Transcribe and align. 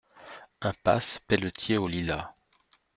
Impasse 0.61 1.19
Pelletier 1.19 1.77
aux 1.77 1.87
Lilas 1.87 2.33